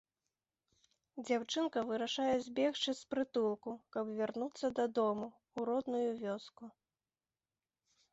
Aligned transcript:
Дзяўчынка 1.25 1.79
вырашае 1.89 2.31
збегчы 2.45 2.91
з 2.99 3.11
прытулку, 3.11 3.71
каб 3.97 4.05
вярнуцца 4.21 4.67
дадому, 4.81 5.27
у 5.57 5.67
родную 5.69 6.09
вёску. 6.23 6.63